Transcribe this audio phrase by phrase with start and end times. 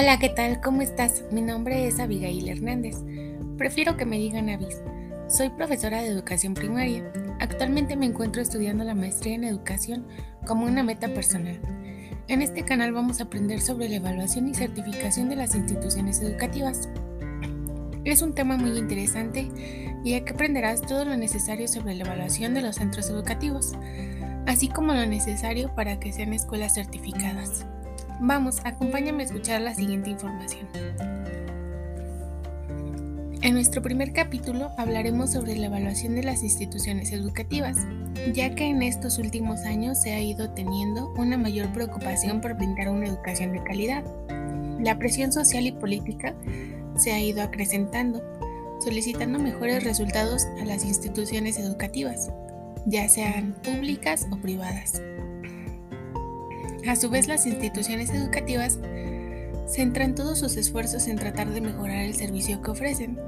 [0.00, 0.60] Hola, ¿qué tal?
[0.60, 1.24] ¿Cómo estás?
[1.32, 2.98] Mi nombre es Abigail Hernández.
[3.56, 4.80] Prefiero que me digan Avis.
[5.26, 7.12] Soy profesora de educación primaria.
[7.40, 10.06] Actualmente me encuentro estudiando la maestría en educación
[10.46, 11.60] como una meta personal.
[12.28, 16.88] En este canal vamos a aprender sobre la evaluación y certificación de las instituciones educativas.
[18.04, 19.50] Es un tema muy interesante
[20.04, 23.72] ya que aprenderás todo lo necesario sobre la evaluación de los centros educativos,
[24.46, 27.66] así como lo necesario para que sean escuelas certificadas.
[28.20, 30.66] Vamos, acompáñame a escuchar la siguiente información.
[33.42, 37.76] En nuestro primer capítulo hablaremos sobre la evaluación de las instituciones educativas,
[38.34, 42.88] ya que en estos últimos años se ha ido teniendo una mayor preocupación por brindar
[42.88, 44.04] una educación de calidad.
[44.80, 46.34] La presión social y política
[46.96, 48.20] se ha ido acrecentando,
[48.80, 52.30] solicitando mejores resultados a las instituciones educativas,
[52.86, 55.00] ya sean públicas o privadas.
[56.86, 58.78] A su vez, las instituciones educativas
[59.66, 63.18] centran todos sus esfuerzos en tratar de mejorar el servicio que ofrecen,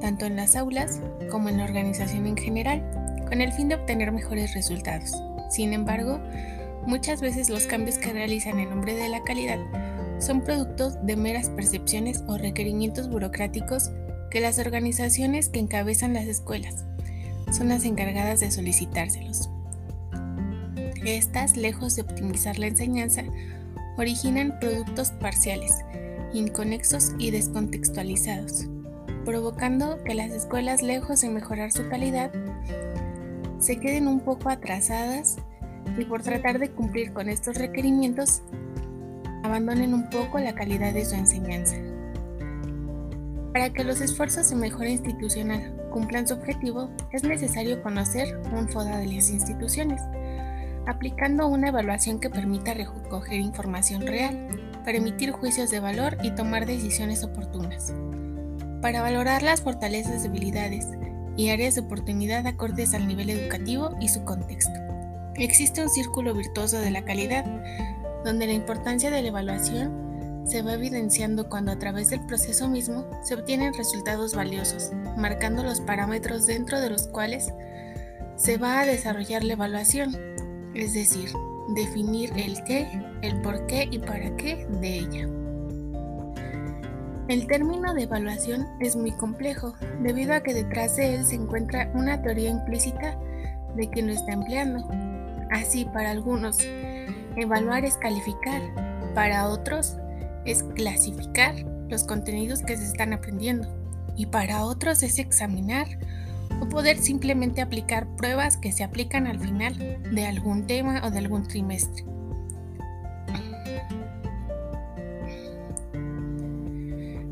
[0.00, 1.00] tanto en las aulas
[1.30, 2.82] como en la organización en general,
[3.28, 5.12] con el fin de obtener mejores resultados.
[5.50, 6.20] Sin embargo,
[6.86, 9.58] muchas veces los cambios que realizan en nombre de la calidad
[10.18, 13.90] son productos de meras percepciones o requerimientos burocráticos
[14.30, 16.84] que las organizaciones que encabezan las escuelas
[17.52, 19.48] son las encargadas de solicitárselos.
[21.04, 23.22] Estas, lejos de optimizar la enseñanza,
[23.98, 25.72] originan productos parciales,
[26.32, 28.66] inconexos y descontextualizados,
[29.24, 32.32] provocando que las escuelas, lejos de mejorar su calidad,
[33.58, 35.36] se queden un poco atrasadas
[35.98, 38.42] y por tratar de cumplir con estos requerimientos,
[39.42, 41.76] abandonen un poco la calidad de su enseñanza.
[43.52, 48.98] Para que los esfuerzos de mejora institucional cumplan su objetivo, es necesario conocer un FODA
[48.98, 50.00] de las instituciones,
[50.86, 54.48] aplicando una evaluación que permita recoger información real,
[54.84, 57.92] permitir juicios de valor y tomar decisiones oportunas.
[58.80, 60.86] Para valorar las fortalezas, debilidades
[61.36, 64.78] y áreas de oportunidad acordes al nivel educativo y su contexto.
[65.36, 67.44] Existe un círculo virtuoso de la calidad,
[68.24, 73.06] donde la importancia de la evaluación se va evidenciando cuando a través del proceso mismo
[73.22, 77.52] se obtienen resultados valiosos, marcando los parámetros dentro de los cuales
[78.36, 80.33] se va a desarrollar la evaluación
[80.74, 81.30] es decir,
[81.68, 82.88] definir el qué,
[83.22, 85.28] el por qué y para qué de ella.
[87.28, 91.90] El término de evaluación es muy complejo, debido a que detrás de él se encuentra
[91.94, 93.18] una teoría implícita
[93.76, 94.86] de quien lo está empleando.
[95.50, 96.58] Así, para algunos,
[97.36, 98.60] evaluar es calificar,
[99.14, 99.96] para otros
[100.44, 101.54] es clasificar
[101.88, 103.68] los contenidos que se están aprendiendo
[104.16, 105.86] y para otros es examinar
[106.60, 111.18] o poder simplemente aplicar pruebas que se aplican al final de algún tema o de
[111.18, 112.04] algún trimestre.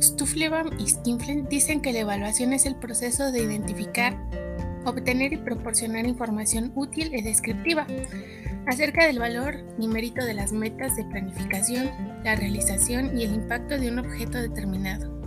[0.00, 4.16] Stuflebaum y Skinflin dicen que la evaluación es el proceso de identificar,
[4.84, 7.86] obtener y proporcionar información útil y descriptiva
[8.66, 11.90] acerca del valor y mérito de las metas de planificación,
[12.22, 15.20] la realización y el impacto de un objeto determinado,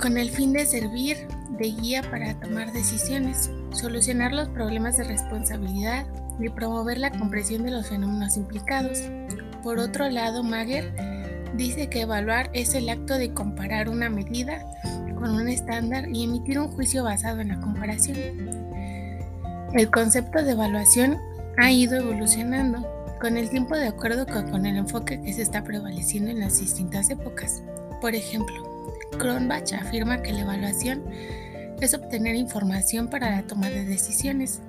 [0.00, 1.16] con el fin de servir
[1.60, 6.06] de guía para tomar decisiones, solucionar los problemas de responsabilidad
[6.40, 9.02] y promover la comprensión de los fenómenos implicados.
[9.62, 10.92] Por otro lado, Mager
[11.54, 14.64] dice que evaluar es el acto de comparar una medida
[15.14, 18.16] con un estándar y emitir un juicio basado en la comparación.
[19.74, 21.18] El concepto de evaluación
[21.58, 22.86] ha ido evolucionando
[23.20, 27.10] con el tiempo de acuerdo con, el enfoque que se está prevaleciendo en las distintas
[27.10, 27.62] épocas.
[28.00, 31.02] Por ejemplo, Kronbach afirma que la evaluación
[31.80, 34.60] es obtener información para la toma de decisiones.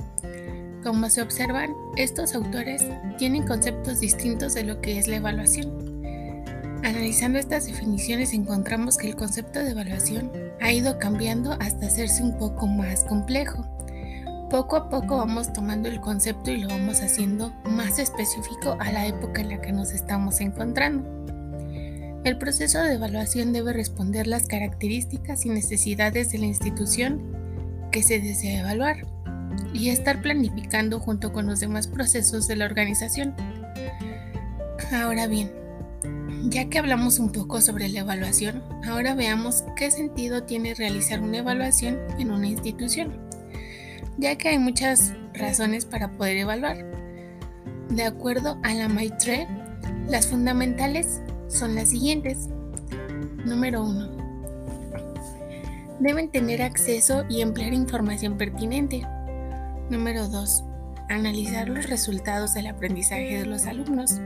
[0.84, 2.84] Como se observan, estos autores
[3.18, 5.92] tienen conceptos distintos de lo que es la evaluación.
[6.84, 12.38] Analizando estas definiciones encontramos que el concepto de evaluación ha ido cambiando hasta hacerse un
[12.38, 13.64] poco más complejo.
[14.50, 19.06] Poco a poco vamos tomando el concepto y lo vamos haciendo más específico a la
[19.06, 21.22] época en la que nos estamos encontrando.
[22.24, 27.20] El proceso de evaluación debe responder las características y necesidades de la institución
[27.92, 29.08] que se desea evaluar
[29.74, 33.34] y estar planificando junto con los demás procesos de la organización.
[34.94, 35.52] Ahora bien,
[36.44, 41.40] ya que hablamos un poco sobre la evaluación, ahora veamos qué sentido tiene realizar una
[41.40, 43.20] evaluación en una institución,
[44.20, 46.86] ya que hay muchas razones para poder evaluar.
[47.90, 49.48] De acuerdo a la Maitre,
[50.08, 51.20] las fundamentales
[51.52, 52.48] son las siguientes.
[53.46, 54.22] Número 1.
[56.00, 59.06] Deben tener acceso y emplear información pertinente.
[59.90, 60.64] Número 2.
[61.10, 64.20] Analizar los resultados del aprendizaje de los alumnos.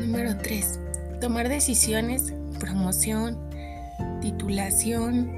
[0.00, 0.80] Número 3.
[1.20, 3.38] tomar decisiones, promoción,
[4.20, 5.30] titulación,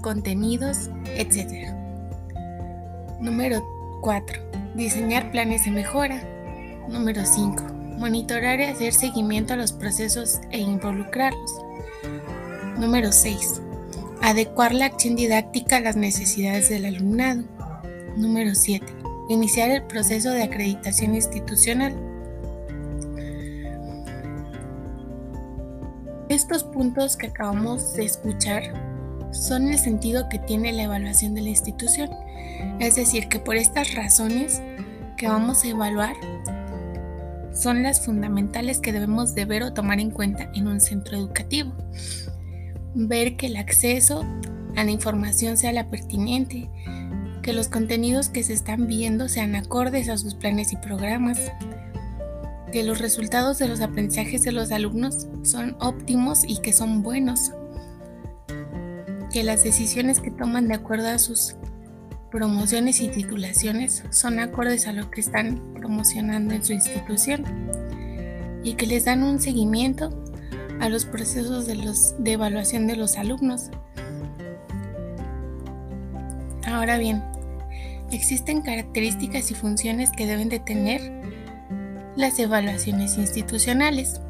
[0.00, 1.72] contenidos, etc.
[3.20, 3.62] Número
[4.00, 4.42] 4.
[4.74, 6.20] Diseñar planes de mejora.
[6.88, 7.77] Número 5.
[7.98, 11.50] Monitorar y hacer seguimiento a los procesos e involucrarlos.
[12.78, 13.60] Número 6.
[14.22, 17.42] Adecuar la acción didáctica a las necesidades del alumnado.
[18.16, 18.86] Número 7.
[19.30, 21.92] Iniciar el proceso de acreditación institucional.
[26.28, 28.62] Estos puntos que acabamos de escuchar
[29.32, 32.10] son el sentido que tiene la evaluación de la institución.
[32.78, 34.62] Es decir, que por estas razones
[35.16, 36.14] que vamos a evaluar
[37.58, 41.72] son las fundamentales que debemos de ver o tomar en cuenta en un centro educativo.
[42.94, 44.24] Ver que el acceso
[44.76, 46.70] a la información sea la pertinente,
[47.42, 51.50] que los contenidos que se están viendo sean acordes a sus planes y programas,
[52.72, 57.52] que los resultados de los aprendizajes de los alumnos son óptimos y que son buenos,
[59.32, 61.56] que las decisiones que toman de acuerdo a sus
[62.30, 67.44] promociones y titulaciones son acordes a lo que están promocionando en su institución
[68.62, 70.10] y que les dan un seguimiento
[70.80, 73.70] a los procesos de, evaluación de los alumnos.
[76.66, 77.22] Ahora bien,
[78.12, 81.00] existen características y funciones que deben de tener
[82.14, 84.20] las evaluaciones institucionales.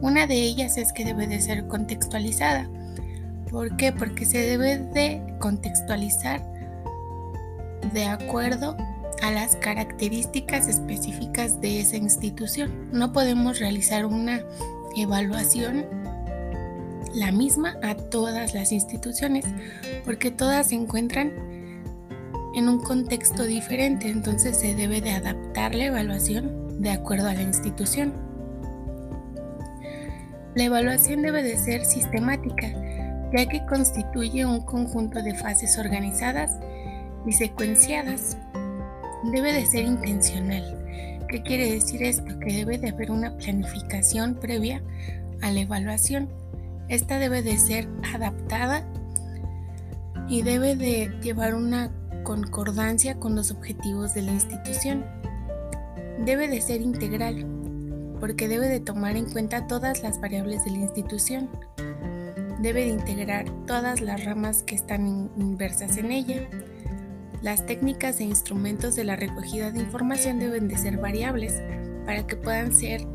[0.00, 2.68] Una de ellas es que debe de ser contextualizada.
[3.54, 3.92] ¿Por qué?
[3.92, 6.42] Porque se debe de contextualizar
[7.92, 8.76] de acuerdo
[9.22, 12.90] a las características específicas de esa institución.
[12.90, 14.40] No podemos realizar una
[14.96, 15.86] evaluación
[17.14, 19.44] la misma a todas las instituciones
[20.04, 21.32] porque todas se encuentran
[22.56, 27.42] en un contexto diferente, entonces se debe de adaptar la evaluación de acuerdo a la
[27.42, 28.12] institución.
[30.56, 32.83] La evaluación debe de ser sistemática,
[33.34, 36.52] ya que constituye un conjunto de fases organizadas
[37.26, 38.36] y secuenciadas.
[39.32, 40.80] Debe de ser intencional.
[41.28, 42.38] ¿Qué quiere decir esto?
[42.38, 44.82] Que debe de haber una planificación previa
[45.42, 46.28] a la evaluación.
[46.88, 48.84] Esta debe de ser adaptada
[50.28, 51.90] y debe de llevar una
[52.22, 55.04] concordancia con los objetivos de la institución.
[56.24, 57.44] Debe de ser integral,
[58.20, 61.50] porque debe de tomar en cuenta todas las variables de la institución.
[62.64, 66.48] Debe de integrar todas las ramas que están inversas en ella.
[67.42, 71.60] Las técnicas e instrumentos de la recogida de información deben de ser variables
[72.06, 73.06] para que puedan ser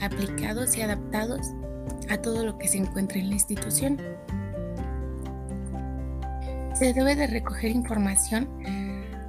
[0.00, 1.40] aplicados y adaptados
[2.08, 4.00] a todo lo que se encuentre en la institución
[6.74, 8.48] se debe de recoger información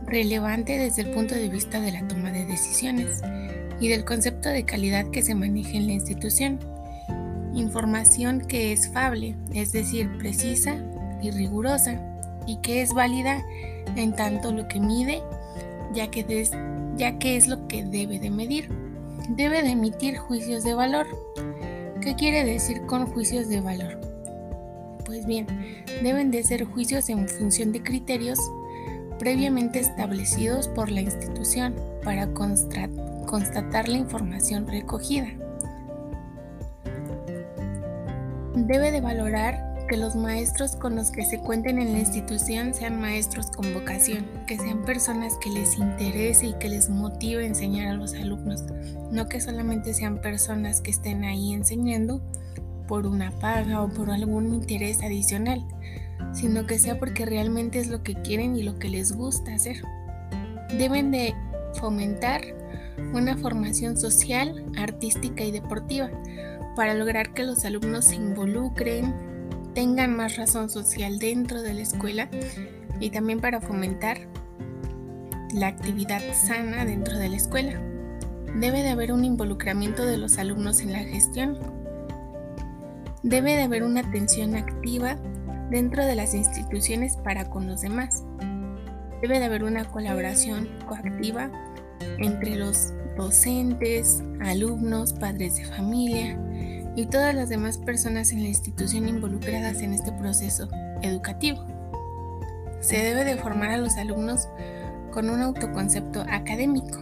[0.06, 3.24] relevante desde el punto de vista de la toma de decisiones
[3.80, 6.75] y del concepto de calidad que se maneja en la institución.
[7.56, 10.76] Información que es fable, es decir, precisa
[11.22, 12.02] y rigurosa,
[12.46, 13.46] y que es válida
[13.96, 15.24] en tanto lo que mide,
[15.94, 16.46] ya que,
[16.98, 18.70] ya que es lo que debe de medir.
[19.30, 21.08] Debe de emitir juicios de valor.
[22.02, 24.02] ¿Qué quiere decir con juicios de valor?
[25.06, 25.48] Pues bien,
[26.04, 28.38] deben de ser juicios en función de criterios
[29.18, 35.30] previamente establecidos por la institución para constatar la información recogida.
[38.56, 43.02] Debe de valorar que los maestros con los que se cuenten en la institución sean
[43.02, 47.94] maestros con vocación, que sean personas que les interese y que les motive enseñar a
[47.94, 48.64] los alumnos,
[49.12, 52.22] no que solamente sean personas que estén ahí enseñando
[52.88, 55.64] por una paga o por algún interés adicional,
[56.34, 59.84] sino que sea porque realmente es lo que quieren y lo que les gusta hacer.
[60.78, 61.36] Deben de
[61.74, 62.42] fomentar
[63.14, 66.10] una formación social, artística y deportiva
[66.76, 69.14] para lograr que los alumnos se involucren,
[69.74, 72.30] tengan más razón social dentro de la escuela
[73.00, 74.18] y también para fomentar
[75.54, 77.80] la actividad sana dentro de la escuela.
[78.56, 81.58] Debe de haber un involucramiento de los alumnos en la gestión,
[83.26, 85.18] Debe de haber una atención activa
[85.72, 88.24] dentro de las instituciones para con los demás.
[89.20, 91.50] Debe de haber una colaboración coactiva
[92.20, 96.40] entre los docentes, alumnos, padres de familia
[96.96, 100.70] y todas las demás personas en la institución involucradas en este proceso
[101.02, 101.66] educativo.
[102.80, 104.48] Se debe de formar a los alumnos
[105.12, 107.00] con un autoconcepto académico.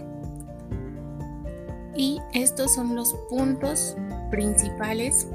[1.96, 3.96] Y estos son los puntos
[4.32, 5.28] principales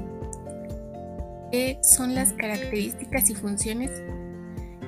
[1.51, 3.89] ¿Qué son las características y funciones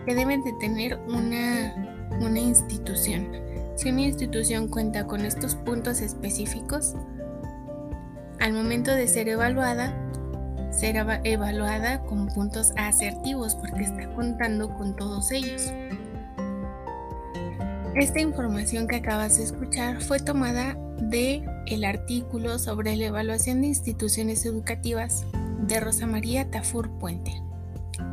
[0.05, 3.31] que deben de tener una, una institución?
[3.75, 6.93] Si una institución cuenta con estos puntos específicos,
[8.41, 9.95] al momento de ser evaluada,
[10.71, 15.71] será evaluada con puntos asertivos porque está contando con todos ellos.
[17.95, 23.67] Esta información que acabas de escuchar fue tomada de el artículo sobre la evaluación de
[23.67, 25.23] instituciones educativas
[25.67, 27.33] de Rosa María Tafur Puente.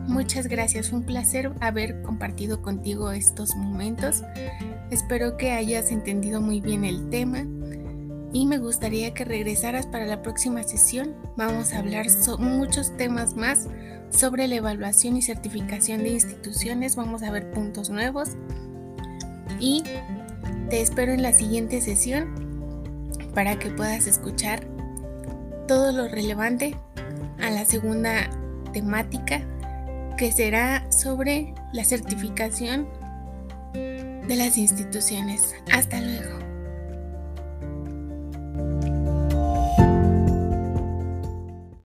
[0.06, 4.22] Muchas gracias, un placer haber compartido contigo estos momentos.
[4.90, 7.46] Espero que hayas entendido muy bien el tema
[8.32, 11.14] y me gustaría que regresaras para la próxima sesión.
[11.36, 12.06] Vamos a hablar
[12.38, 13.68] muchos temas más
[14.10, 16.96] sobre la evaluación y certificación de instituciones.
[16.96, 18.30] Vamos a ver puntos nuevos
[19.58, 19.82] y
[20.70, 22.48] te espero en la siguiente sesión
[23.34, 24.66] para que puedas escuchar
[25.66, 26.76] todo lo relevante
[27.40, 28.30] a la segunda
[28.72, 29.42] temática
[30.16, 32.88] que será sobre la certificación
[33.72, 35.54] de las instituciones.
[35.72, 36.37] Hasta luego.